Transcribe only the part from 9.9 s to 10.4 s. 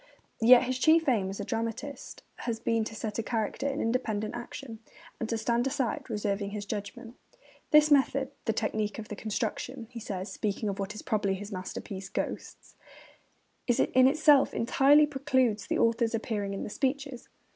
he says,